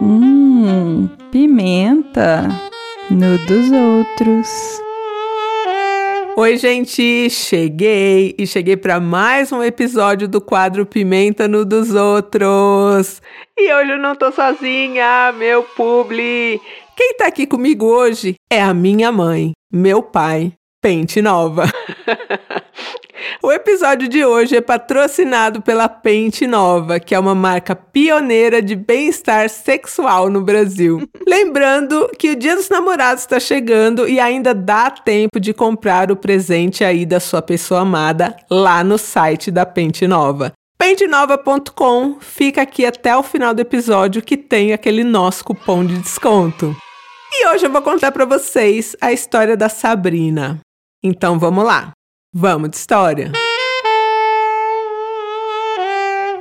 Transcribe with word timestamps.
Hum, 0.00 1.08
pimenta 1.32 2.46
no 3.10 3.36
dos 3.46 3.72
outros. 3.72 4.48
Oi, 6.36 6.56
gente, 6.56 7.28
cheguei 7.28 8.32
e 8.38 8.46
cheguei 8.46 8.76
para 8.76 9.00
mais 9.00 9.50
um 9.50 9.60
episódio 9.60 10.28
do 10.28 10.40
quadro 10.40 10.86
Pimenta 10.86 11.48
no 11.48 11.64
dos 11.64 11.96
outros. 11.96 13.20
E 13.58 13.74
hoje 13.74 13.90
eu 13.90 13.98
não 13.98 14.14
tô 14.14 14.30
sozinha, 14.30 15.32
meu 15.32 15.64
publi. 15.64 16.60
Quem 16.96 17.14
tá 17.14 17.26
aqui 17.26 17.44
comigo 17.44 17.84
hoje 17.84 18.36
é 18.48 18.62
a 18.62 18.72
minha 18.72 19.10
mãe, 19.10 19.50
meu 19.72 20.00
pai, 20.00 20.52
Pente 20.80 21.20
Nova. 21.20 21.64
O 23.42 23.52
episódio 23.52 24.08
de 24.08 24.24
hoje 24.24 24.56
é 24.56 24.60
patrocinado 24.60 25.62
pela 25.62 25.88
Pente 25.88 26.46
Nova, 26.46 26.98
que 26.98 27.14
é 27.14 27.18
uma 27.18 27.34
marca 27.34 27.76
pioneira 27.76 28.60
de 28.60 28.74
bem-estar 28.74 29.48
sexual 29.48 30.28
no 30.28 30.42
Brasil. 30.42 31.08
Lembrando 31.26 32.10
que 32.18 32.30
o 32.30 32.36
Dia 32.36 32.56
dos 32.56 32.68
Namorados 32.68 33.22
está 33.22 33.38
chegando 33.38 34.08
e 34.08 34.18
ainda 34.18 34.54
dá 34.54 34.90
tempo 34.90 35.38
de 35.38 35.54
comprar 35.54 36.10
o 36.10 36.16
presente 36.16 36.82
aí 36.84 37.06
da 37.06 37.20
sua 37.20 37.42
pessoa 37.42 37.80
amada 37.80 38.36
lá 38.50 38.82
no 38.82 38.98
site 38.98 39.50
da 39.50 39.64
Pente 39.64 40.06
Nova. 40.06 40.52
Pentenova.com 40.78 42.18
fica 42.20 42.62
aqui 42.62 42.86
até 42.86 43.16
o 43.16 43.22
final 43.22 43.52
do 43.52 43.60
episódio 43.60 44.22
que 44.22 44.36
tem 44.36 44.72
aquele 44.72 45.02
nosso 45.02 45.44
cupom 45.44 45.84
de 45.84 45.98
desconto. 45.98 46.74
E 47.32 47.46
hoje 47.48 47.66
eu 47.66 47.70
vou 47.70 47.82
contar 47.82 48.12
para 48.12 48.24
vocês 48.24 48.96
a 49.00 49.12
história 49.12 49.56
da 49.56 49.68
Sabrina. 49.68 50.60
Então 51.02 51.38
vamos 51.38 51.64
lá. 51.64 51.92
Vamos 52.32 52.68
de 52.70 52.76
história. 52.76 53.32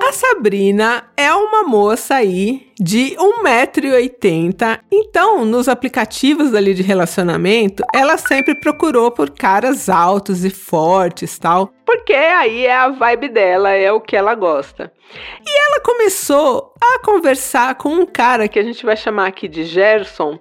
A 0.05 0.11
Sabrina 0.11 1.09
é 1.15 1.33
uma 1.33 1.63
moça 1.63 2.15
aí 2.15 2.73
de 2.77 3.15
1,80m. 3.15 4.81
Então, 4.91 5.45
nos 5.45 5.69
aplicativos 5.69 6.53
ali 6.53 6.73
de 6.73 6.83
relacionamento, 6.83 7.83
ela 7.95 8.17
sempre 8.17 8.59
procurou 8.59 9.11
por 9.11 9.29
caras 9.29 9.87
altos 9.87 10.43
e 10.43 10.49
fortes, 10.49 11.39
tal, 11.39 11.73
porque 11.85 12.13
aí 12.13 12.65
é 12.65 12.75
a 12.75 12.89
vibe 12.89 13.29
dela, 13.29 13.71
é 13.71 13.89
o 13.89 14.01
que 14.01 14.15
ela 14.15 14.35
gosta. 14.35 14.91
E 15.45 15.57
ela 15.57 15.79
começou 15.79 16.73
a 16.81 16.99
conversar 16.99 17.75
com 17.75 17.89
um 17.89 18.05
cara 18.05 18.49
que 18.49 18.59
a 18.59 18.63
gente 18.63 18.85
vai 18.85 18.97
chamar 18.97 19.27
aqui 19.27 19.47
de 19.47 19.63
Gerson 19.63 20.37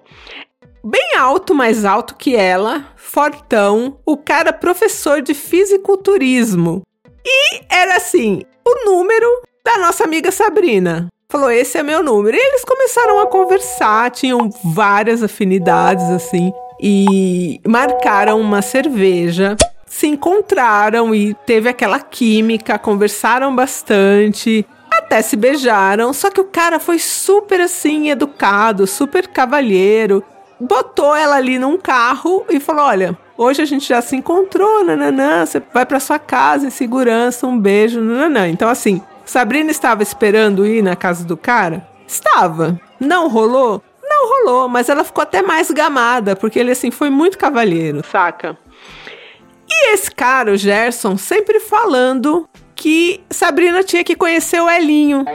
bem 0.83 1.15
alto, 1.17 1.53
mais 1.53 1.85
alto 1.85 2.15
que 2.15 2.35
ela, 2.35 2.85
fortão, 2.95 3.97
o 4.05 4.17
cara 4.17 4.53
professor 4.53 5.21
de 5.21 5.33
fisiculturismo. 5.33 6.81
E 7.25 7.61
era 7.69 7.97
assim, 7.97 8.43
o 8.65 8.85
número 8.85 9.27
da 9.65 9.77
nossa 9.77 10.03
amiga 10.03 10.31
Sabrina. 10.31 11.07
Falou: 11.29 11.51
"Esse 11.51 11.77
é 11.77 11.83
meu 11.83 12.01
número". 12.01 12.37
E 12.37 12.39
eles 12.39 12.63
começaram 12.63 13.19
a 13.19 13.27
conversar, 13.27 14.11
tinham 14.11 14.49
várias 14.63 15.21
afinidades 15.21 16.05
assim 16.05 16.53
e 16.79 17.59
marcaram 17.67 18.39
uma 18.39 18.61
cerveja. 18.61 19.57
Se 19.85 20.07
encontraram 20.07 21.13
e 21.13 21.33
teve 21.45 21.69
aquela 21.69 21.99
química, 21.99 22.77
conversaram 22.77 23.55
bastante, 23.55 24.65
até 24.91 25.21
se 25.21 25.35
beijaram. 25.35 26.13
Só 26.13 26.29
que 26.29 26.41
o 26.41 26.45
cara 26.45 26.79
foi 26.79 26.99
super 26.99 27.59
assim 27.61 28.09
educado, 28.09 28.85
super 28.85 29.27
cavalheiro 29.27 30.23
botou 30.59 31.15
ela 31.15 31.35
ali 31.35 31.59
num 31.59 31.77
carro 31.77 32.45
e 32.49 32.59
falou: 32.59 32.85
Olha, 32.85 33.17
hoje 33.37 33.61
a 33.61 33.65
gente 33.65 33.87
já 33.87 34.01
se 34.01 34.15
encontrou, 34.15 34.83
nananã, 34.83 35.45
você 35.45 35.61
vai 35.73 35.85
para 35.85 35.99
sua 35.99 36.19
casa 36.19 36.67
em 36.67 36.71
segurança, 36.71 37.47
um 37.47 37.59
beijo, 37.59 38.01
nananã. 38.01 38.47
Então, 38.47 38.69
assim, 38.69 39.01
Sabrina 39.25 39.71
estava 39.71 40.03
esperando 40.03 40.65
ir 40.65 40.81
na 40.81 40.95
casa 40.95 41.25
do 41.25 41.37
cara? 41.37 41.87
Estava. 42.07 42.79
Não 42.99 43.27
rolou? 43.27 43.83
Não 44.01 44.29
rolou, 44.29 44.69
mas 44.69 44.87
ela 44.87 45.03
ficou 45.03 45.21
até 45.21 45.41
mais 45.41 45.69
gamada, 45.69 46.35
porque 46.35 46.57
ele, 46.57 46.71
assim, 46.71 46.89
foi 46.89 47.09
muito 47.09 47.37
cavalheiro, 47.37 48.01
saca? 48.09 48.57
E 49.69 49.93
esse 49.93 50.09
cara, 50.09 50.51
o 50.51 50.57
Gerson, 50.57 51.17
sempre 51.17 51.59
falando 51.59 52.47
que 52.73 53.21
Sabrina 53.29 53.83
tinha 53.83 54.03
que 54.03 54.15
conhecer 54.15 54.61
o 54.61 54.69
Elinho. 54.69 55.25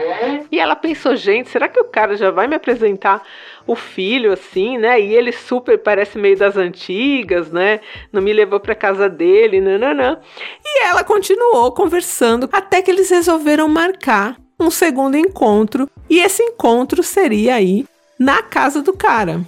E 0.50 0.58
ela 0.58 0.76
pensou, 0.76 1.14
gente, 1.16 1.50
será 1.50 1.68
que 1.68 1.78
o 1.78 1.84
cara 1.84 2.16
já 2.16 2.30
vai 2.30 2.46
me 2.46 2.54
apresentar 2.54 3.20
o 3.66 3.74
filho 3.76 4.32
assim, 4.32 4.78
né? 4.78 5.00
E 5.00 5.14
ele 5.14 5.32
super 5.32 5.78
parece 5.78 6.18
meio 6.18 6.36
das 6.36 6.56
antigas, 6.56 7.50
né? 7.50 7.80
Não 8.12 8.22
me 8.22 8.32
levou 8.32 8.60
para 8.60 8.74
casa 8.74 9.08
dele, 9.08 9.60
nananã. 9.60 10.18
E 10.64 10.84
ela 10.84 11.04
continuou 11.04 11.72
conversando 11.72 12.48
até 12.52 12.82
que 12.82 12.90
eles 12.90 13.10
resolveram 13.10 13.68
marcar 13.68 14.36
um 14.60 14.70
segundo 14.70 15.16
encontro, 15.16 15.88
e 16.08 16.20
esse 16.20 16.42
encontro 16.42 17.02
seria 17.02 17.56
aí 17.56 17.84
na 18.18 18.42
casa 18.42 18.80
do 18.80 18.92
cara. 18.92 19.40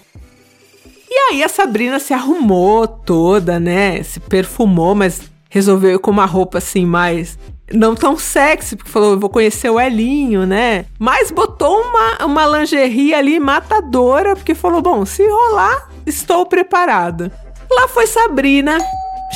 E 1.09 1.17
aí 1.31 1.45
a 1.45 1.49
Sabrina 1.49 2.01
se 2.01 2.13
arrumou 2.13 2.89
toda, 2.89 3.61
né? 3.61 4.03
Se 4.03 4.19
perfumou, 4.19 4.95
mas 4.95 5.31
resolveu 5.49 5.95
ir 5.95 5.99
com 6.01 6.11
uma 6.11 6.27
roupa 6.27 6.59
assim 6.59 6.85
mais 6.85 7.39
não 7.73 7.95
tão 7.95 8.17
sexy, 8.17 8.77
porque 8.77 8.91
falou, 8.91 9.19
vou 9.19 9.31
conhecer 9.31 9.71
o 9.71 9.81
Elinho, 9.81 10.47
né? 10.47 10.87
Mas 10.99 11.31
botou 11.31 11.81
uma, 11.81 12.25
uma 12.25 12.47
lingerie 12.47 13.15
ali 13.15 13.41
matadora, 13.41 14.37
porque 14.37 14.55
falou, 14.55 14.83
bom, 14.83 15.05
se 15.05 15.27
rolar, 15.27 15.89
estou 16.07 16.45
preparada. 16.47 17.33
Lá 17.71 17.89
foi 17.89 18.07
Sabrina, 18.07 18.79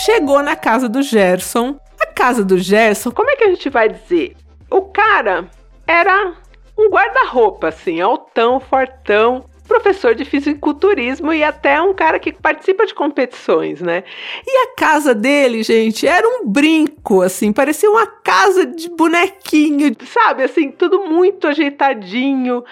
chegou 0.04 0.42
na 0.42 0.54
casa 0.54 0.88
do 0.88 1.02
Gerson. 1.02 1.76
A 2.00 2.06
casa 2.06 2.44
do 2.44 2.58
Gerson, 2.58 3.10
como 3.10 3.30
é 3.30 3.36
que 3.36 3.44
a 3.44 3.48
gente 3.48 3.68
vai 3.70 3.88
dizer? 3.88 4.36
O 4.70 4.82
cara 4.82 5.48
era 5.86 6.34
um 6.76 6.88
guarda-roupa, 6.88 7.68
assim, 7.68 8.00
altão, 8.00 8.60
fortão, 8.60 9.44
professor 9.68 10.14
de 10.14 10.24
fisiculturismo 10.24 11.32
e 11.32 11.44
até 11.44 11.80
um 11.80 11.92
cara 11.92 12.18
que 12.18 12.32
participa 12.32 12.86
de 12.86 12.94
competições, 12.94 13.80
né? 13.80 14.02
E 14.44 14.64
a 14.64 14.74
casa 14.74 15.14
dele, 15.14 15.62
gente, 15.62 16.06
era 16.06 16.26
um 16.26 16.48
brinco, 16.48 17.20
assim, 17.20 17.52
parecia 17.52 17.90
uma 17.90 18.06
casa 18.06 18.66
de 18.66 18.88
bonequinho, 18.88 19.94
sabe? 20.04 20.42
Assim, 20.42 20.70
tudo 20.70 21.04
muito 21.04 21.46
ajeitadinho. 21.46 22.64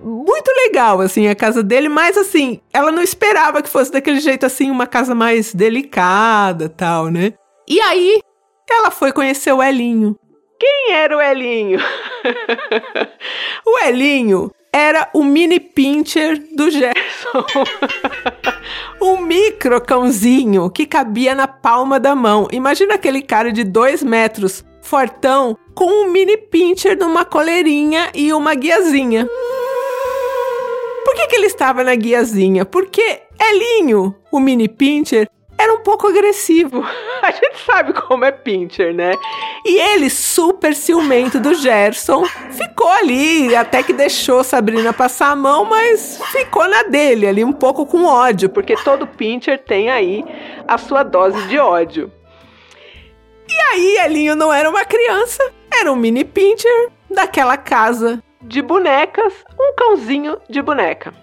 Muito 0.00 0.50
legal, 0.66 1.00
assim, 1.00 1.28
a 1.28 1.34
casa 1.34 1.62
dele, 1.62 1.88
mas 1.88 2.16
assim, 2.16 2.60
ela 2.72 2.90
não 2.90 3.02
esperava 3.02 3.62
que 3.62 3.68
fosse 3.68 3.92
daquele 3.92 4.20
jeito 4.20 4.46
assim, 4.46 4.70
uma 4.70 4.86
casa 4.86 5.14
mais 5.14 5.54
delicada 5.54 6.68
tal, 6.68 7.08
né? 7.08 7.34
E 7.68 7.80
aí, 7.80 8.20
ela 8.70 8.90
foi 8.90 9.12
conhecer 9.12 9.52
o 9.52 9.62
Elinho. 9.62 10.16
Quem 10.58 10.92
era 10.92 11.16
o 11.16 11.20
Elinho? 11.20 11.78
o 13.66 13.84
Elinho 13.84 14.50
era 14.72 15.10
o 15.12 15.22
mini 15.22 15.60
pincher 15.60 16.42
do 16.56 16.70
Gerson. 16.70 17.44
um 19.00 19.20
micro 19.20 19.80
cãozinho 19.80 20.70
que 20.70 20.86
cabia 20.86 21.34
na 21.34 21.46
palma 21.46 22.00
da 22.00 22.14
mão. 22.14 22.48
Imagina 22.50 22.94
aquele 22.94 23.20
cara 23.20 23.52
de 23.52 23.64
dois 23.64 24.02
metros, 24.02 24.64
fortão, 24.80 25.56
com 25.74 25.84
um 25.84 26.10
mini 26.10 26.38
pincher 26.38 26.96
numa 26.96 27.24
coleirinha 27.24 28.10
e 28.14 28.32
uma 28.32 28.54
guiazinha. 28.54 29.28
Por 31.04 31.14
que, 31.14 31.26
que 31.26 31.36
ele 31.36 31.46
estava 31.46 31.84
na 31.84 31.94
guiazinha? 31.94 32.64
Porque 32.64 33.22
Elinho, 33.38 34.14
o 34.30 34.40
mini 34.40 34.68
pincher, 34.68 35.28
era 35.62 35.74
um 35.74 35.80
pouco 35.80 36.08
agressivo. 36.08 36.84
A 37.22 37.30
gente 37.30 37.58
sabe 37.64 37.92
como 37.92 38.24
é 38.24 38.32
Pincher, 38.32 38.92
né? 38.92 39.12
E 39.64 39.78
ele, 39.78 40.10
super 40.10 40.74
ciumento 40.74 41.38
do 41.38 41.54
Gerson, 41.54 42.24
ficou 42.50 42.88
ali, 42.88 43.54
até 43.54 43.82
que 43.82 43.92
deixou 43.92 44.42
Sabrina 44.42 44.92
passar 44.92 45.30
a 45.30 45.36
mão, 45.36 45.64
mas 45.64 46.20
ficou 46.32 46.68
na 46.68 46.82
dele, 46.82 47.26
ali 47.26 47.44
um 47.44 47.52
pouco 47.52 47.86
com 47.86 48.04
ódio, 48.04 48.48
porque 48.48 48.74
todo 48.76 49.06
Pincher 49.06 49.58
tem 49.58 49.88
aí 49.88 50.24
a 50.66 50.76
sua 50.76 51.02
dose 51.02 51.40
de 51.46 51.58
ódio. 51.58 52.10
E 53.48 53.60
aí, 53.72 53.98
Elinho 54.04 54.34
não 54.34 54.52
era 54.52 54.68
uma 54.68 54.84
criança, 54.84 55.52
era 55.72 55.92
um 55.92 55.96
mini 55.96 56.24
Pincher 56.24 56.90
daquela 57.08 57.56
casa 57.56 58.22
de 58.40 58.60
bonecas, 58.60 59.32
um 59.58 59.74
cãozinho 59.76 60.38
de 60.48 60.60
boneca. 60.60 61.14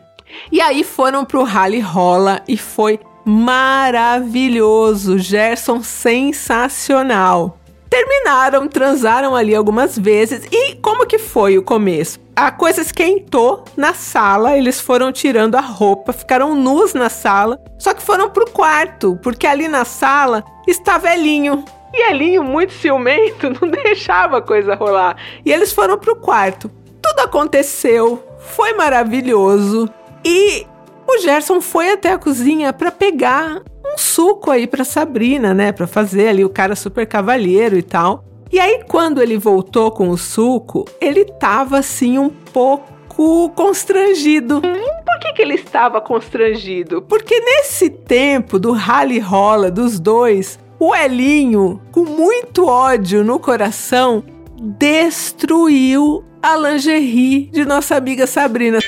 E 0.51 0.61
aí 0.61 0.83
foram 0.83 1.25
pro 1.25 1.43
Rally 1.43 1.79
Rola 1.79 2.41
e 2.47 2.55
foi 2.55 2.99
maravilhoso, 3.29 5.19
Gerson 5.19 5.83
sensacional. 5.83 7.59
Terminaram, 7.87 8.67
transaram 8.67 9.35
ali 9.35 9.53
algumas 9.53 9.95
vezes 9.97 10.47
e 10.51 10.73
como 10.77 11.05
que 11.05 11.19
foi 11.19 11.55
o 11.55 11.61
começo? 11.61 12.19
A 12.35 12.49
coisa 12.49 12.81
esquentou 12.81 13.63
na 13.77 13.93
sala, 13.93 14.57
eles 14.57 14.81
foram 14.81 15.11
tirando 15.11 15.53
a 15.55 15.61
roupa, 15.61 16.11
ficaram 16.11 16.55
nus 16.55 16.95
na 16.95 17.07
sala, 17.07 17.59
só 17.77 17.93
que 17.93 18.01
foram 18.01 18.31
pro 18.31 18.49
quarto, 18.49 19.19
porque 19.21 19.45
ali 19.45 19.67
na 19.67 19.85
sala 19.85 20.43
estava 20.67 21.13
Elinho. 21.13 21.63
E 21.93 22.09
Elinho, 22.09 22.43
muito 22.43 22.73
ciumento, 22.73 23.51
não 23.61 23.69
deixava 23.69 24.39
a 24.39 24.41
coisa 24.41 24.73
rolar. 24.73 25.15
E 25.45 25.51
eles 25.51 25.71
foram 25.71 25.99
pro 25.99 26.15
quarto. 26.15 26.71
Tudo 26.99 27.19
aconteceu, 27.19 28.23
foi 28.39 28.73
maravilhoso. 28.73 29.87
E 30.25 30.65
o 31.19 31.21
Gerson 31.21 31.59
foi 31.59 31.91
até 31.91 32.13
a 32.13 32.17
cozinha 32.17 32.71
para 32.71 32.91
pegar 32.91 33.61
um 33.85 33.97
suco 33.97 34.49
aí 34.49 34.65
para 34.65 34.85
Sabrina, 34.85 35.53
né, 35.53 35.73
para 35.73 35.85
fazer 35.85 36.29
ali 36.29 36.45
o 36.45 36.49
cara 36.49 36.75
super 36.75 37.05
cavalheiro 37.05 37.77
e 37.77 37.83
tal. 37.83 38.23
E 38.51 38.57
aí 38.59 38.83
quando 38.87 39.21
ele 39.21 39.37
voltou 39.37 39.91
com 39.91 40.09
o 40.09 40.17
suco, 40.17 40.85
ele 40.99 41.25
tava 41.25 41.77
assim 41.77 42.17
um 42.17 42.29
pouco 42.29 43.49
constrangido. 43.49 44.61
Por 44.61 45.19
que, 45.19 45.33
que 45.33 45.41
ele 45.41 45.55
estava 45.55 45.99
constrangido? 45.99 47.01
Porque 47.01 47.37
nesse 47.37 47.89
tempo 47.89 48.57
do 48.57 48.71
rally 48.71 49.19
rola 49.19 49.69
dos 49.69 49.99
dois, 49.99 50.57
o 50.79 50.95
Elinho, 50.95 51.81
com 51.91 52.05
muito 52.05 52.65
ódio 52.65 53.21
no 53.25 53.37
coração, 53.37 54.23
destruiu 54.57 56.23
a 56.41 56.55
lingerie 56.55 57.49
de 57.51 57.65
nossa 57.65 57.97
amiga 57.97 58.25
Sabrina. 58.25 58.79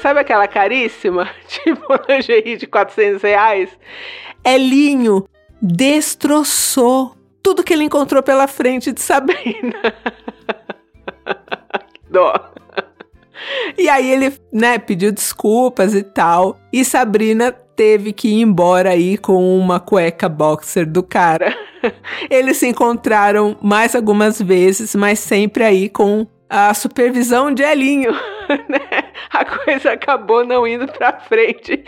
Sabe 0.00 0.20
aquela 0.20 0.46
caríssima? 0.46 1.28
Tipo 1.48 2.00
lingerie 2.08 2.56
de 2.56 2.66
400 2.66 3.22
reais? 3.22 3.70
Elinho 4.44 5.24
destroçou 5.60 7.16
tudo 7.42 7.64
que 7.64 7.72
ele 7.72 7.84
encontrou 7.84 8.22
pela 8.22 8.46
frente 8.46 8.92
de 8.92 9.00
Sabrina. 9.00 9.94
Dó. 12.10 12.34
E 13.76 13.88
aí 13.88 14.10
ele, 14.10 14.34
né, 14.52 14.78
pediu 14.78 15.12
desculpas 15.12 15.94
e 15.94 16.02
tal. 16.02 16.58
E 16.72 16.84
Sabrina 16.84 17.52
teve 17.52 18.12
que 18.12 18.28
ir 18.28 18.40
embora 18.40 18.90
aí 18.90 19.16
com 19.16 19.58
uma 19.58 19.78
cueca 19.78 20.28
boxer 20.28 20.84
do 20.84 21.02
cara. 21.02 21.56
Eles 22.28 22.56
se 22.56 22.66
encontraram 22.66 23.56
mais 23.62 23.94
algumas 23.94 24.40
vezes, 24.42 24.94
mas 24.94 25.18
sempre 25.20 25.64
aí 25.64 25.88
com 25.88 26.26
a 26.50 26.74
supervisão 26.74 27.52
de 27.52 27.62
Elinho, 27.62 28.12
né? 28.68 29.04
A 29.30 29.44
coisa 29.44 29.92
acabou 29.92 30.44
não 30.44 30.66
indo 30.66 30.86
para 30.86 31.20
frente 31.20 31.84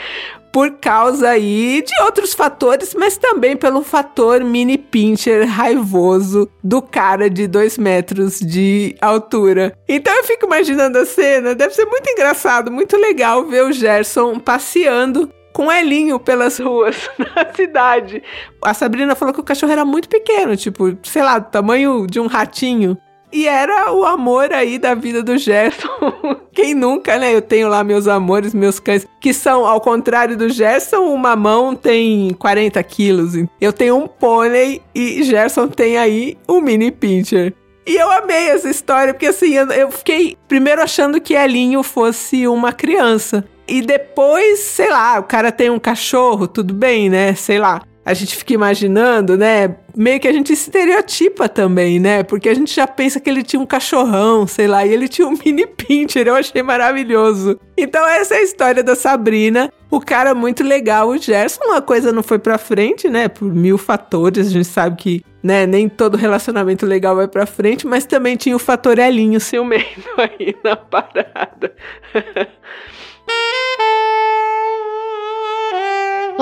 por 0.53 0.79
causa 0.79 1.31
aí 1.31 1.83
de 1.83 2.03
outros 2.03 2.35
fatores, 2.35 2.95
mas 2.95 3.17
também 3.17 3.57
pelo 3.57 3.83
fator 3.83 4.43
mini 4.43 4.77
pincher 4.77 5.47
raivoso 5.47 6.51
do 6.63 6.83
cara 6.83 7.31
de 7.31 7.47
dois 7.47 7.79
metros 7.79 8.41
de 8.41 8.97
altura. 9.01 9.73
Então 9.89 10.13
eu 10.15 10.25
fico 10.25 10.47
imaginando 10.47 10.99
a 10.99 11.07
cena, 11.07 11.55
deve 11.55 11.75
ser 11.75 11.87
muito 11.87 12.11
engraçado, 12.11 12.71
muito 12.71 12.97
legal 12.97 13.45
ver 13.45 13.65
o 13.65 13.73
Gerson 13.73 14.39
passeando 14.39 15.31
com 15.53 15.71
Elinho 15.71 16.19
pelas 16.19 16.59
ruas 16.59 16.97
na 17.19 17.53
cidade. 17.55 18.23
A 18.63 18.75
Sabrina 18.75 19.15
falou 19.15 19.35
que 19.35 19.41
o 19.41 19.45
cachorro 19.45 19.73
era 19.73 19.85
muito 19.85 20.09
pequeno, 20.09 20.57
tipo, 20.57 20.97
sei 21.03 21.23
lá, 21.23 21.39
do 21.39 21.51
tamanho 21.51 22.07
de 22.07 22.21
um 22.21 22.27
ratinho. 22.27 22.97
E 23.33 23.47
era 23.47 23.93
o 23.93 24.05
amor 24.05 24.53
aí 24.53 24.79
da 24.79 24.95
vida 24.95 25.23
do 25.23 25.39
Gerson. 25.39 25.89
Quem 26.53 26.75
nunca, 26.75 27.17
né? 27.19 27.35
Eu 27.35 27.41
tenho 27.41 27.69
lá 27.69 27.85
meus 27.85 28.09
amores, 28.09 28.53
meus 28.53 28.81
cães, 28.81 29.07
que 29.21 29.33
são, 29.33 29.65
ao 29.65 29.81
contrário 29.81 30.37
do 30.37 30.49
Gerson, 30.49 31.13
o 31.13 31.17
mamão 31.17 31.75
tem 31.75 32.31
40 32.35 32.83
quilos. 32.83 33.35
Eu 33.61 33.73
tenho 33.73 33.97
um 33.97 34.09
pônei 34.09 34.83
e 34.95 35.23
Gerson 35.23 35.69
tem 35.69 35.97
aí 35.97 36.37
um 36.49 36.61
mini 36.61 36.91
pincher. 36.91 37.55
E 37.87 37.97
eu 37.97 38.11
amei 38.11 38.51
essa 38.51 38.69
história, 38.69 39.15
porque 39.15 39.27
assim, 39.27 39.55
eu, 39.55 39.67
eu 39.69 39.91
fiquei 39.91 40.37
primeiro 40.47 40.83
achando 40.83 41.21
que 41.21 41.35
Elinho 41.35 41.83
fosse 41.83 42.47
uma 42.47 42.73
criança. 42.73 43.45
E 43.67 43.81
depois, 43.81 44.59
sei 44.59 44.91
lá, 44.91 45.21
o 45.21 45.23
cara 45.23 45.53
tem 45.53 45.71
um 45.71 45.79
cachorro, 45.79 46.49
tudo 46.49 46.75
bem, 46.75 47.09
né? 47.09 47.35
Sei 47.35 47.59
lá 47.59 47.83
a 48.05 48.15
gente 48.15 48.35
fica 48.35 48.55
imaginando, 48.55 49.37
né? 49.37 49.77
Meio 49.95 50.19
que 50.19 50.27
a 50.27 50.33
gente 50.33 50.53
estereotipa 50.53 51.49
também, 51.49 52.01
né? 52.01 52.23
Porque 52.23 52.49
a 52.49 52.55
gente 52.55 52.75
já 52.75 52.87
pensa 52.87 53.21
que 53.21 53.29
ele 53.29 53.43
tinha 53.43 53.61
um 53.61 53.67
cachorrão, 53.67 54.47
sei 54.47 54.67
lá, 54.67 54.85
e 54.87 54.93
ele 54.93 55.09
tinha 55.09 55.29
um 55.29 55.37
mini 55.45 55.67
pincher, 55.77 56.27
eu 56.27 56.35
achei 56.35 56.63
maravilhoso. 56.63 57.59
Então 57.77 58.07
essa 58.07 58.35
é 58.35 58.39
a 58.39 58.43
história 58.43 58.83
da 58.83 58.95
Sabrina. 58.95 59.71
O 59.91 60.01
cara 60.01 60.35
muito 60.35 60.63
legal, 60.63 61.09
o 61.09 61.19
Gerson, 61.19 61.65
uma 61.65 61.83
coisa 61.83 62.13
não 62.13 62.23
foi 62.23 62.39
pra 62.39 62.57
frente, 62.57 63.09
né? 63.09 63.29
Por 63.29 63.53
mil 63.53 63.77
fatores, 63.77 64.47
a 64.47 64.51
gente 64.51 64.67
sabe 64.67 64.97
que, 64.97 65.25
né, 65.43 65.67
nem 65.67 65.89
todo 65.89 66.17
relacionamento 66.17 66.87
legal 66.87 67.17
vai 67.17 67.27
pra 67.27 67.45
frente, 67.45 67.87
mas 67.87 68.07
também 68.07 68.37
tinha 68.37 68.55
o 68.55 68.59
fator 68.59 68.99
Elinho 68.99 69.41
ciumento 69.41 70.09
aí 70.17 70.57
na 70.65 70.77
parada. 70.77 71.75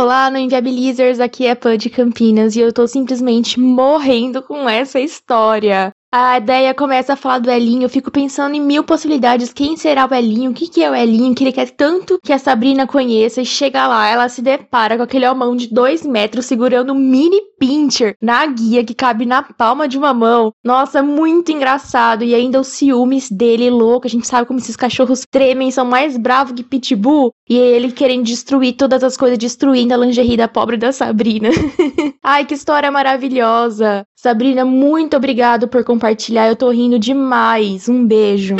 Olá, 0.00 0.30
no 0.30 0.38
Inviabilizers, 0.38 1.18
aqui 1.18 1.44
é 1.44 1.56
Pan 1.56 1.76
de 1.76 1.90
Campinas 1.90 2.54
e 2.54 2.60
eu 2.60 2.72
tô 2.72 2.86
simplesmente 2.86 3.58
morrendo 3.58 4.40
com 4.40 4.68
essa 4.68 5.00
história. 5.00 5.92
A 6.10 6.38
ideia 6.38 6.72
começa 6.72 7.12
a 7.12 7.16
falar 7.16 7.38
do 7.38 7.50
Elinho, 7.50 7.82
eu 7.82 7.88
fico 7.90 8.10
pensando 8.10 8.54
em 8.54 8.60
mil 8.62 8.82
possibilidades. 8.82 9.52
Quem 9.52 9.76
será 9.76 10.08
o 10.10 10.14
Elinho? 10.14 10.52
O 10.52 10.54
que, 10.54 10.66
que 10.66 10.82
é 10.82 10.90
o 10.90 10.94
Elinho? 10.94 11.34
Que 11.34 11.44
ele 11.44 11.52
quer 11.52 11.68
tanto 11.70 12.18
que 12.24 12.32
a 12.32 12.38
Sabrina 12.38 12.86
conheça. 12.86 13.42
E 13.42 13.44
chega 13.44 13.86
lá, 13.86 14.08
ela 14.08 14.26
se 14.30 14.40
depara 14.40 14.96
com 14.96 15.02
aquele 15.02 15.28
homão 15.28 15.54
de 15.54 15.68
dois 15.68 16.06
metros 16.06 16.46
segurando 16.46 16.94
um 16.94 16.98
mini 16.98 17.42
pincher 17.58 18.16
na 18.22 18.46
guia 18.46 18.82
que 18.82 18.94
cabe 18.94 19.26
na 19.26 19.42
palma 19.42 19.86
de 19.86 19.98
uma 19.98 20.14
mão. 20.14 20.50
Nossa, 20.64 21.02
muito 21.02 21.52
engraçado. 21.52 22.24
E 22.24 22.34
ainda 22.34 22.58
os 22.58 22.68
ciúmes 22.68 23.30
dele, 23.30 23.68
louco. 23.68 24.06
A 24.06 24.10
gente 24.10 24.26
sabe 24.26 24.46
como 24.46 24.60
esses 24.60 24.76
cachorros 24.76 25.26
tremem, 25.30 25.70
são 25.70 25.84
mais 25.84 26.16
bravos 26.16 26.54
que 26.54 26.62
pitbull. 26.62 27.34
E 27.46 27.54
ele 27.54 27.92
querendo 27.92 28.24
destruir 28.24 28.76
todas 28.76 29.04
as 29.04 29.14
coisas, 29.14 29.36
destruindo 29.36 29.92
a 29.92 29.98
lingerie 29.98 30.38
da 30.38 30.48
pobre 30.48 30.78
da 30.78 30.90
Sabrina. 30.90 31.50
Ai, 32.24 32.46
que 32.46 32.54
história 32.54 32.90
maravilhosa. 32.90 34.06
Sabrina, 34.20 34.64
muito 34.64 35.16
obrigado 35.16 35.68
por 35.68 35.84
compartilhar. 35.84 36.48
Eu 36.48 36.56
tô 36.56 36.68
rindo 36.70 36.98
demais. 36.98 37.88
Um 37.88 38.04
beijo. 38.04 38.56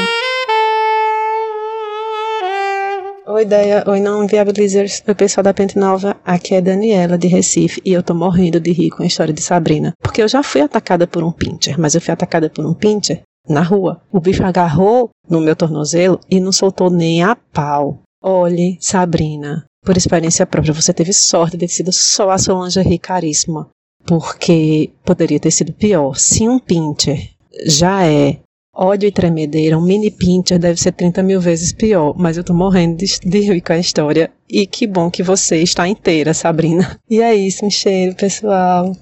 Oi, 3.26 3.43
ideia. 3.43 3.82
Oi, 3.88 3.99
não 3.99 4.22
Inviabilizers. 4.22 5.02
Oi, 5.05 5.14
pessoal 5.16 5.43
da 5.43 5.52
Pente 5.52 5.76
Nova. 5.76 6.16
Aqui 6.25 6.55
é 6.55 6.60
Daniela, 6.60 7.19
de 7.19 7.26
Recife, 7.26 7.82
e 7.84 7.93
eu 7.93 8.05
tô 8.05 8.14
morrendo 8.14 8.60
de 8.60 8.70
rir 8.70 8.90
com 8.90 9.02
a 9.02 9.06
história 9.06 9.34
de 9.34 9.43
Sabrina. 9.43 9.94
Porque 10.00 10.22
eu 10.22 10.28
já 10.28 10.44
fui 10.44 10.60
atacada 10.60 11.08
por 11.08 11.25
um 11.25 11.32
pincher, 11.32 11.76
mas 11.76 11.96
eu 11.96 12.00
fui 12.00 12.12
atacada 12.14 12.49
por 12.49 12.64
um 12.64 12.72
pincher 12.72 13.22
na 13.49 13.60
rua. 13.60 14.00
O 14.12 14.20
bicho 14.20 14.44
agarrou 14.44 15.10
no 15.28 15.40
meu 15.40 15.56
tornozelo 15.56 16.20
e 16.31 16.38
não 16.38 16.52
soltou 16.52 16.88
nem 16.88 17.25
a 17.25 17.34
pau. 17.34 18.02
Olhe, 18.22 18.78
Sabrina, 18.81 19.66
por 19.84 19.96
experiência 19.96 20.46
própria, 20.46 20.72
você 20.72 20.94
teve 20.94 21.12
sorte 21.12 21.56
de 21.56 21.66
ter 21.66 21.72
sido 21.72 21.90
só 21.90 22.31
a 22.31 22.38
sua 22.38 22.64
lingerie 22.64 23.00
caríssima 23.00 23.69
porque 24.08 24.90
poderia 25.05 25.38
ter 25.38 25.50
sido 25.50 25.72
pior. 25.75 26.16
Se 26.16 26.49
um 26.49 26.58
pincher 26.58 27.28
já 27.66 28.06
é 28.06 28.38
ódio 28.75 29.06
e 29.06 29.12
tremedeira, 29.12 29.76
um 29.76 29.82
mini 29.82 30.10
pincher 30.10 30.58
deve 30.58 30.81
ser 30.81 30.93
30 30.93 31.22
mil 31.22 31.40
vezes 31.40 31.72
pior, 31.72 32.14
mas 32.16 32.38
eu 32.38 32.44
tô 32.44 32.55
morrendo 32.55 32.96
de, 32.96 33.40
rir 33.40 33.60
com 33.60 33.75
a 33.75 33.78
história. 33.78 34.31
E 34.49 34.66
que 34.66 34.87
bom 34.87 35.10
que 35.10 35.22
você 35.22 35.58
está 35.58 35.87
inteira, 35.87 36.32
Sabrina. 36.32 36.99
E 37.10 37.20
é 37.20 37.34
isso, 37.34 37.66
um 37.66 37.70
cheiro, 37.70 38.16
pessoal. 38.16 38.93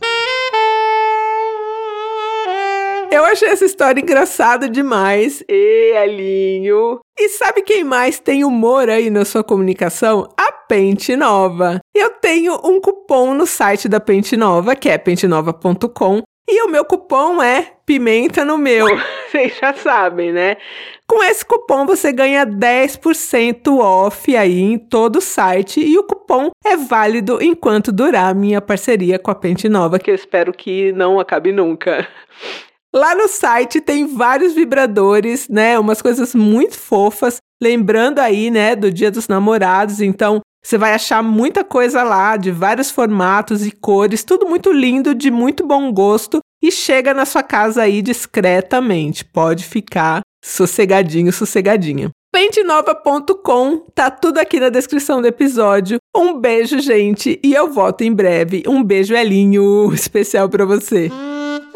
Eu 3.12 3.24
achei 3.24 3.48
essa 3.48 3.64
história 3.64 4.00
engraçada 4.00 4.68
demais. 4.68 5.42
E 5.48 5.96
Elinho. 5.96 6.98
E 7.16 7.28
sabe 7.28 7.62
quem 7.62 7.84
mais 7.84 8.18
tem 8.18 8.44
humor 8.44 8.90
aí 8.90 9.08
na 9.08 9.24
sua 9.24 9.44
comunicação? 9.44 10.28
A 10.36 10.52
Pente 10.52 11.14
Nova. 11.16 11.80
Eu 11.98 12.10
tenho 12.10 12.60
um 12.62 12.78
cupom 12.78 13.32
no 13.32 13.46
site 13.46 13.88
da 13.88 13.98
Pente 13.98 14.36
Nova, 14.36 14.76
que 14.76 14.86
é 14.86 14.98
pentenova.com. 14.98 16.22
E 16.46 16.62
o 16.62 16.68
meu 16.68 16.84
cupom 16.84 17.42
é 17.42 17.72
Pimenta 17.86 18.44
no 18.44 18.58
meu. 18.58 18.86
Vocês 19.32 19.56
já 19.58 19.72
sabem, 19.72 20.30
né? 20.30 20.58
Com 21.06 21.24
esse 21.24 21.42
cupom 21.42 21.86
você 21.86 22.12
ganha 22.12 22.44
10% 22.44 23.78
off 23.78 24.36
aí 24.36 24.60
em 24.60 24.78
todo 24.78 25.16
o 25.16 25.20
site 25.22 25.80
e 25.80 25.96
o 25.96 26.04
cupom 26.04 26.50
é 26.64 26.76
válido 26.76 27.42
enquanto 27.42 27.90
durar 27.90 28.30
a 28.30 28.34
minha 28.34 28.60
parceria 28.60 29.18
com 29.18 29.30
a 29.30 29.34
Pente 29.34 29.66
Nova, 29.66 29.98
que 29.98 30.10
eu 30.10 30.14
espero 30.14 30.52
que 30.52 30.92
não 30.92 31.18
acabe 31.18 31.50
nunca. 31.50 32.06
Lá 32.94 33.14
no 33.14 33.26
site 33.26 33.80
tem 33.80 34.06
vários 34.06 34.52
vibradores, 34.52 35.48
né? 35.48 35.78
Umas 35.78 36.02
coisas 36.02 36.34
muito 36.34 36.78
fofas. 36.78 37.38
Lembrando 37.62 38.18
aí, 38.18 38.50
né, 38.50 38.76
do 38.76 38.92
Dia 38.92 39.10
dos 39.10 39.28
Namorados. 39.28 40.00
Então, 40.00 40.40
você 40.66 40.76
vai 40.76 40.94
achar 40.94 41.22
muita 41.22 41.62
coisa 41.62 42.02
lá, 42.02 42.36
de 42.36 42.50
vários 42.50 42.90
formatos 42.90 43.64
e 43.64 43.70
cores, 43.70 44.24
tudo 44.24 44.48
muito 44.48 44.72
lindo, 44.72 45.14
de 45.14 45.30
muito 45.30 45.64
bom 45.64 45.92
gosto. 45.92 46.40
E 46.60 46.72
chega 46.72 47.14
na 47.14 47.24
sua 47.24 47.44
casa 47.44 47.82
aí 47.82 48.02
discretamente. 48.02 49.24
Pode 49.24 49.64
ficar 49.64 50.22
sossegadinho, 50.44 51.32
sossegadinha. 51.32 52.10
Pentenova.com, 52.32 53.76
tá 53.94 54.10
tudo 54.10 54.38
aqui 54.38 54.58
na 54.58 54.68
descrição 54.68 55.22
do 55.22 55.28
episódio. 55.28 55.98
Um 56.16 56.36
beijo, 56.40 56.80
gente, 56.80 57.38
e 57.44 57.54
eu 57.54 57.72
volto 57.72 58.02
em 58.02 58.12
breve. 58.12 58.64
Um 58.66 58.82
beijo, 58.82 59.14
Elinho, 59.14 59.92
especial 59.94 60.48
para 60.48 60.64
você. 60.64 61.12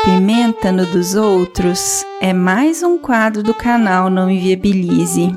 Pimenta 0.02 0.73
no 0.73 0.85
dos 0.87 1.14
outros 1.14 2.04
é 2.20 2.32
mais 2.32 2.82
um 2.82 2.99
quadro 2.99 3.40
do 3.40 3.54
canal 3.54 4.11
Não 4.11 4.28
Inviabilize. 4.28 5.30